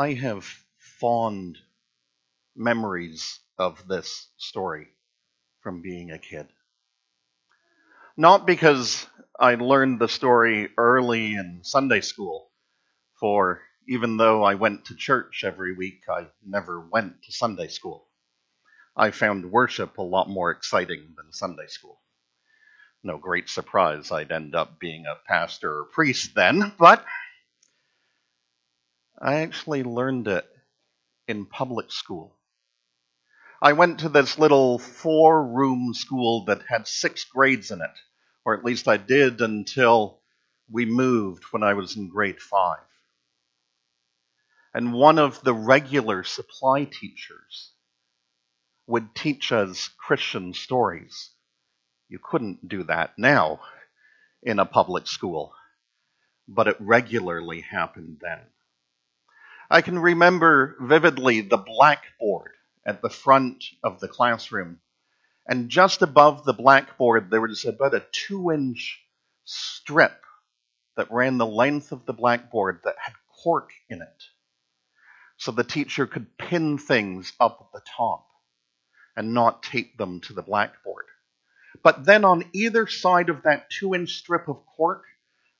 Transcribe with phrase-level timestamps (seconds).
[0.00, 0.46] I have
[0.78, 1.58] fond
[2.56, 4.88] memories of this story
[5.60, 6.46] from being a kid.
[8.16, 9.06] Not because
[9.38, 12.50] I learned the story early in Sunday school,
[13.20, 18.08] for even though I went to church every week, I never went to Sunday school.
[18.96, 22.00] I found worship a lot more exciting than Sunday school.
[23.02, 27.04] No great surprise I'd end up being a pastor or priest then, but
[29.20, 30.48] I actually learned it
[31.28, 32.38] in public school.
[33.60, 37.98] I went to this little four room school that had six grades in it,
[38.46, 40.22] or at least I did until
[40.70, 42.78] we moved when I was in grade five.
[44.72, 47.72] And one of the regular supply teachers
[48.86, 51.30] would teach us Christian stories.
[52.08, 53.60] You couldn't do that now
[54.42, 55.52] in a public school,
[56.48, 58.40] but it regularly happened then.
[59.72, 62.50] I can remember vividly the blackboard
[62.84, 64.80] at the front of the classroom.
[65.46, 69.00] And just above the blackboard, there was about a two inch
[69.44, 70.24] strip
[70.96, 74.24] that ran the length of the blackboard that had cork in it.
[75.36, 78.26] So the teacher could pin things up at the top
[79.16, 81.06] and not tape them to the blackboard.
[81.84, 85.04] But then on either side of that two inch strip of cork,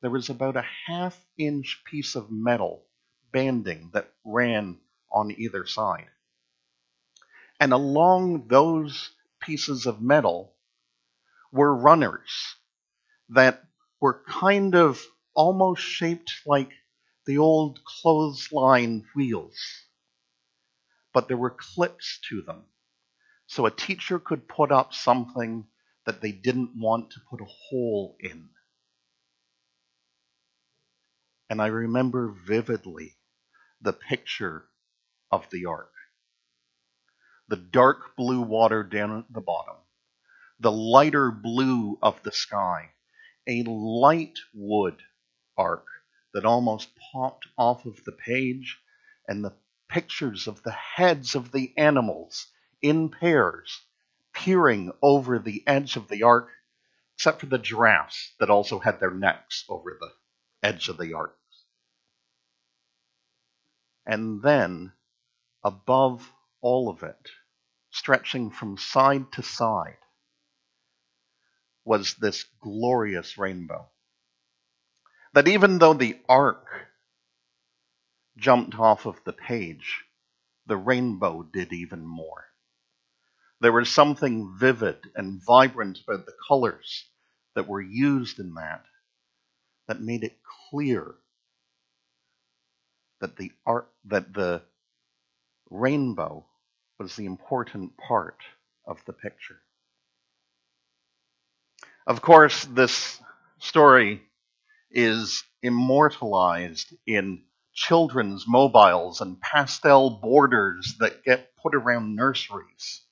[0.00, 2.84] there was about a half inch piece of metal
[3.32, 4.78] banding that ran
[5.12, 6.08] on either side.
[7.60, 9.10] And along those
[9.40, 10.54] pieces of metal
[11.52, 12.56] were runners
[13.30, 13.62] that
[14.00, 15.02] were kind of
[15.34, 16.70] almost shaped like
[17.26, 19.56] the old clothesline wheels.
[21.12, 22.64] But there were clips to them.
[23.46, 25.66] So a teacher could put up something
[26.04, 28.48] that they didn't want to put a hole in.
[31.48, 33.15] And I remember vividly
[33.80, 34.68] the picture
[35.30, 35.92] of the ark.
[37.48, 39.76] The dark blue water down at the bottom,
[40.58, 42.90] the lighter blue of the sky,
[43.46, 45.02] a light wood
[45.56, 45.86] ark
[46.34, 48.80] that almost popped off of the page,
[49.28, 49.54] and the
[49.88, 52.46] pictures of the heads of the animals
[52.82, 53.84] in pairs
[54.32, 56.50] peering over the edge of the ark,
[57.14, 60.12] except for the giraffes that also had their necks over the
[60.62, 61.38] edge of the ark.
[64.06, 64.92] And then,
[65.64, 67.30] above all of it,
[67.90, 69.98] stretching from side to side,
[71.84, 73.88] was this glorious rainbow.
[75.34, 76.66] That even though the ark
[78.36, 80.04] jumped off of the page,
[80.66, 82.44] the rainbow did even more.
[83.60, 87.06] There was something vivid and vibrant about the colors
[87.54, 88.84] that were used in that
[89.88, 90.38] that made it
[90.70, 91.14] clear
[93.20, 94.62] that the art that the
[95.70, 96.44] rainbow
[96.98, 98.38] was the important part
[98.86, 99.60] of the picture.
[102.06, 103.20] Of course, this
[103.58, 104.22] story
[104.90, 107.42] is immortalized in
[107.74, 113.02] children's mobiles and pastel borders that get put around nurseries.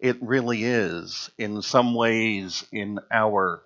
[0.00, 3.62] It really is, in some ways, in our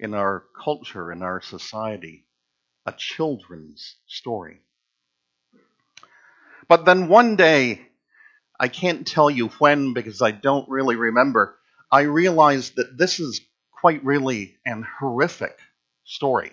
[0.00, 2.24] in our culture, in our society,
[2.86, 4.60] a children's story.
[6.68, 7.82] But then one day,
[8.58, 11.58] I can't tell you when because I don't really remember,
[11.92, 13.40] I realized that this is
[13.72, 15.58] quite really an horrific
[16.04, 16.52] story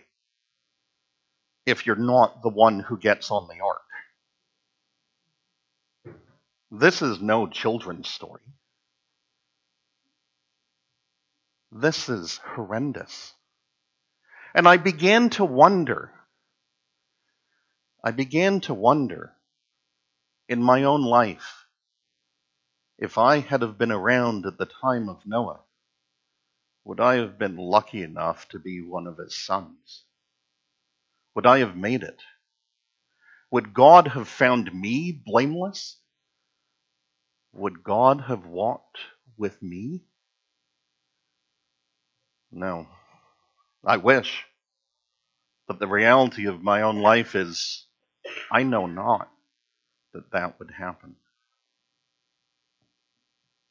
[1.66, 3.82] if you're not the one who gets on the ark.
[6.72, 8.42] This is no children's story.
[11.72, 13.34] This is horrendous.
[14.58, 16.12] And I began to wonder,
[18.04, 19.34] I began to wonder
[20.50, 21.68] in my own life,
[22.98, 25.60] if I had have been around at the time of Noah,
[26.86, 30.06] would I have been lucky enough to be one of his sons?
[31.36, 32.24] Would I have made it?
[33.52, 35.98] Would God have found me blameless?
[37.54, 38.98] Would God have walked
[39.38, 40.02] with me?
[42.52, 42.88] No.
[43.86, 44.47] I wish.
[45.68, 47.86] But the reality of my own life is
[48.52, 49.30] I know not
[50.14, 51.16] that that would happen.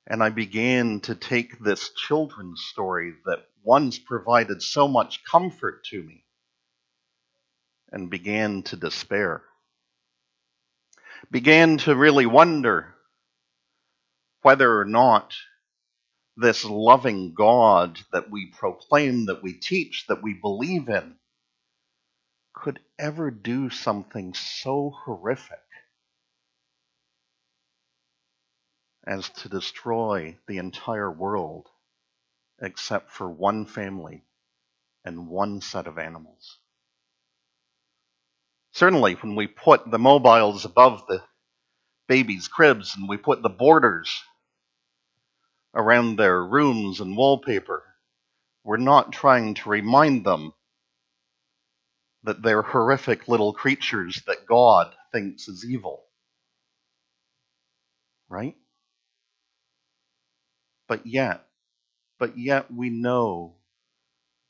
[0.07, 6.03] And I began to take this children's story that once provided so much comfort to
[6.03, 6.25] me
[7.91, 9.43] and began to despair.
[11.31, 12.95] Began to really wonder
[14.43, 15.35] whether or not
[16.37, 21.17] this loving God that we proclaim, that we teach, that we believe in,
[22.57, 25.61] could ever do something so horrific
[29.07, 31.69] as to destroy the entire world
[32.61, 34.25] except for one family
[35.05, 36.59] and one set of animals.
[38.73, 41.23] Certainly, when we put the mobiles above the
[42.09, 44.25] babies' cribs and we put the borders
[45.75, 47.85] around their rooms and wallpaper,
[48.65, 50.53] we're not trying to remind them
[52.27, 56.05] that they're horrific little creatures that God thinks is evil.
[58.29, 58.57] Right?
[60.89, 61.47] But yet,
[62.19, 63.57] but yet we know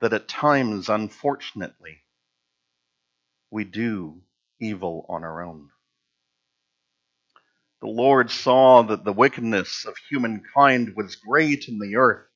[0.01, 1.99] that at times, unfortunately,
[3.51, 4.21] we do
[4.61, 5.71] evil on our own.
[7.83, 12.27] The Lord saw that the wickedness of humankind was great in the earth,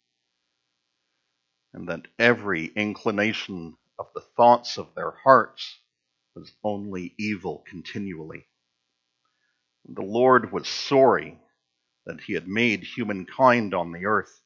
[1.75, 5.79] and that every inclination of the thoughts of their hearts
[6.35, 8.47] was only evil continually.
[9.87, 11.38] The Lord was sorry
[12.06, 14.41] that he had made humankind on the earth,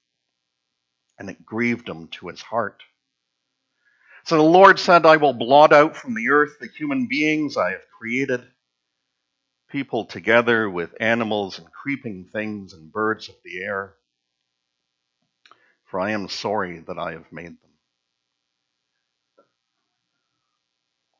[1.19, 2.83] and it grieved him to his heart.
[4.25, 7.71] So the Lord said, I will blot out from the earth the human beings I
[7.73, 8.43] have created,
[9.71, 13.95] people together with animals and creeping things and birds of the air,
[15.85, 17.74] for I am sorry that I have made them.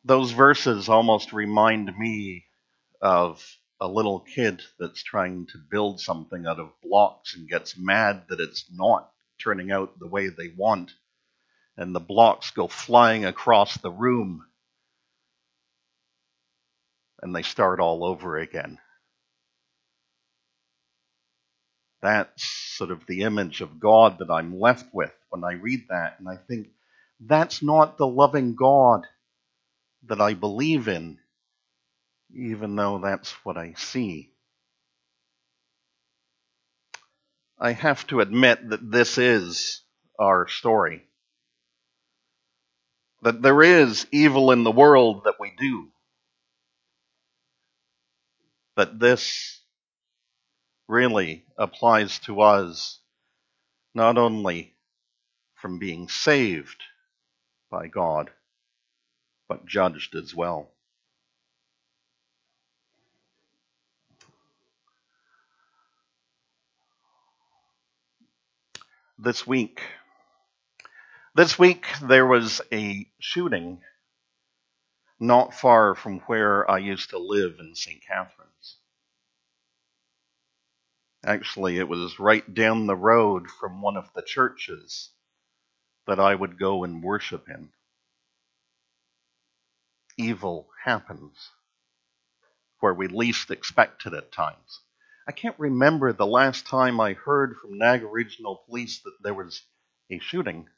[0.05, 2.47] Those verses almost remind me
[3.01, 3.45] of
[3.81, 8.41] a little kid that's trying to build something out of blocks and gets mad that
[8.41, 9.11] it's not
[9.43, 10.93] turning out the way they want,
[11.77, 14.45] and the blocks go flying across the room,
[17.23, 18.79] and they start all over again.
[22.03, 26.17] That's sort of the image of God that I'm left with when I read that,
[26.21, 26.69] and I think
[27.21, 29.07] that's not the loving God
[30.09, 31.19] that I believe in
[32.35, 34.31] even though that's what I see.
[37.59, 39.83] I have to admit that this is
[40.19, 41.05] our story.
[43.23, 45.89] That there is evil in the world that we do.
[48.77, 49.61] That this
[50.89, 52.99] really applies to us
[53.95, 54.75] not only
[55.55, 56.83] from being saved
[57.71, 58.31] by God,
[59.49, 60.71] but judged as well.
[69.19, 69.81] this week.
[71.35, 73.81] This week there was a shooting
[75.19, 78.03] not far from where I used to live in St.
[78.07, 78.77] Catharines.
[81.25, 85.11] Actually, it was right down the road from one of the churches
[86.07, 87.71] that I would go and worship in.
[90.17, 91.51] Evil happens
[92.81, 94.81] where we least expect it at times.
[95.27, 99.63] I can't remember the last time I heard from Niagara Regional Police that there was
[100.11, 100.69] a shooting,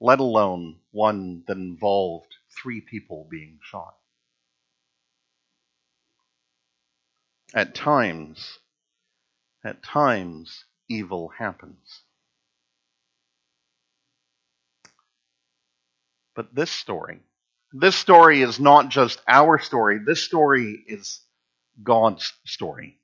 [0.00, 3.94] let alone one that involved three people being shot.
[7.52, 8.58] At times,
[9.62, 12.02] at times, evil happens.
[16.34, 17.20] But this story,
[17.72, 21.20] this story is not just our story, this story is
[21.82, 22.98] God's story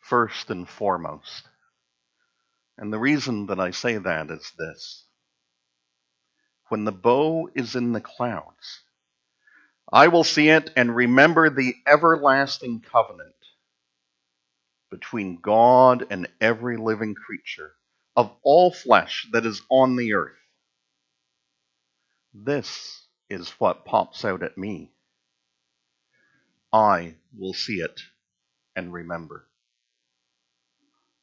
[0.00, 1.48] first and foremost.
[2.78, 5.04] And the reason that I say that is this.
[6.68, 8.80] When the bow is in the clouds,
[9.92, 13.34] I will see it and remember the everlasting covenant
[14.90, 17.72] between God and every living creature
[18.16, 20.32] of all flesh that is on the earth.
[22.34, 22.99] This
[23.30, 24.92] is what pops out at me.
[26.72, 28.00] I will see it
[28.76, 29.46] and remember.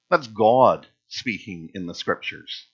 [0.09, 2.67] That's God speaking in the scriptures.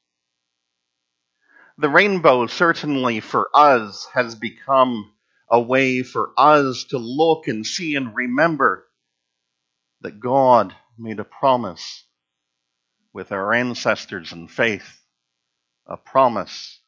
[1.78, 5.12] The rainbow, certainly for us, has become
[5.50, 8.88] a way for us to look and see and remember
[10.02, 12.06] that God made a promise
[13.14, 15.02] with our ancestors in faith,
[15.88, 16.80] a promise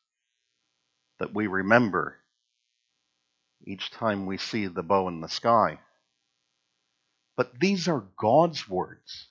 [1.19, 2.17] that we remember
[3.65, 5.79] each time we see the bow in the sky.
[7.37, 9.27] But these are God's words.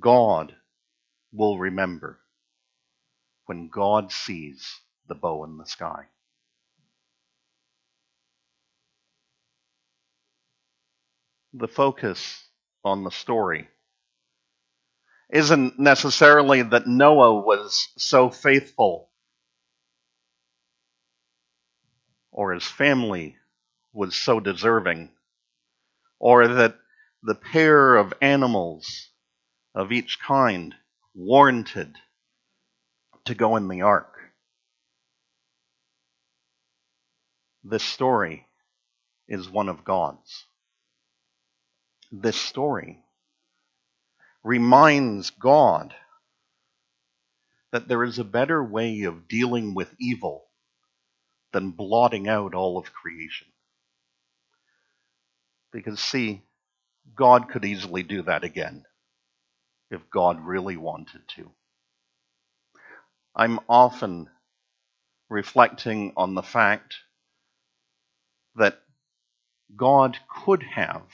[0.00, 0.54] God
[1.32, 2.20] will remember
[3.46, 6.04] when God sees the bow in the sky.
[11.54, 12.44] The focus
[12.84, 13.68] on the story
[15.32, 19.10] isn't necessarily that Noah was so faithful
[22.32, 23.36] or his family
[23.92, 25.10] was so deserving,
[26.18, 26.76] or that
[27.22, 29.10] the pair of animals
[29.74, 30.74] of each kind
[31.14, 31.94] warranted
[33.26, 34.18] to go in the ark.
[37.62, 38.46] This story
[39.28, 40.46] is one of God's.
[42.10, 42.98] This story
[44.42, 45.94] reminds God
[47.70, 50.44] that there is a better way of dealing with evil
[51.52, 53.48] than blotting out all of creation.
[55.72, 56.42] Because, see,
[57.16, 58.84] God could easily do that again
[59.90, 61.50] if God really wanted to.
[63.36, 64.28] I'm often
[65.30, 66.96] reflecting on the fact
[68.56, 68.78] that
[69.76, 71.04] God could have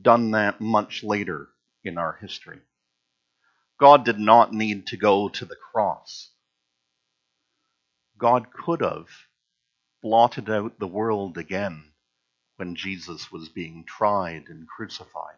[0.00, 1.48] done that much later
[1.84, 2.60] in our history.
[3.80, 6.30] God did not need to go to the cross.
[8.18, 9.08] God could have
[10.02, 11.84] blotted out the world again
[12.56, 15.36] when Jesus was being tried and crucified.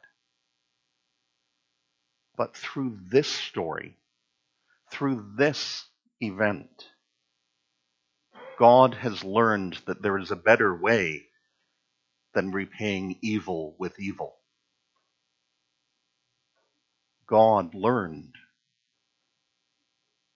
[2.36, 3.96] But through this story,
[4.92, 5.86] through this
[6.20, 6.86] event,
[8.58, 11.26] God has learned that there is a better way
[12.34, 14.36] than repaying evil with evil.
[17.26, 18.34] God learned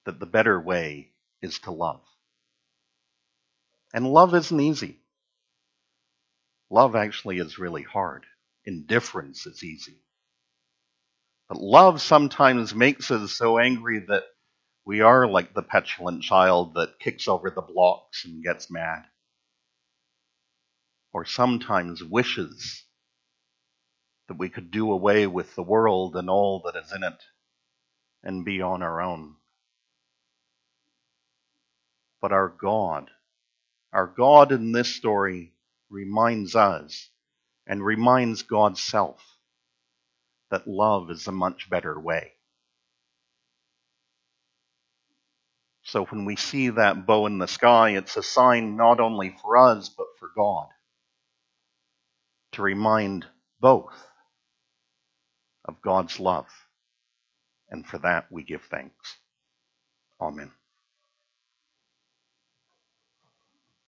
[0.07, 2.03] that the better way is to love.
[3.93, 5.01] And love isn't easy.
[6.71, 8.25] Love actually is really hard.
[8.65, 10.03] Indifference is easy.
[11.49, 14.25] But love sometimes makes us so angry that
[14.87, 19.05] we are like the petulant child that kicks over the blocks and gets mad.
[21.13, 22.85] Or sometimes wishes
[24.29, 27.23] that we could do away with the world and all that is in it
[28.23, 29.35] and be on our own.
[32.21, 33.11] But our God,
[33.93, 35.53] our God in this story
[35.91, 37.09] reminds us
[37.67, 39.23] and reminds God's self
[40.51, 42.33] that love is a much better way.
[45.85, 49.57] So when we see that bow in the sky, it's a sign not only for
[49.59, 50.69] us, but for God
[52.53, 53.27] to remind
[53.61, 53.95] both
[55.65, 56.47] of God's love.
[57.71, 59.17] And for that we give thanks.
[60.21, 60.53] Amen.